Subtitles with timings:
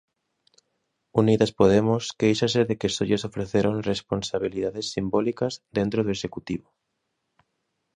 [1.21, 6.67] Unidas Podemos quéixase de que só lles ofreceron "responsabilidades simbólicas" dentro do Executivo.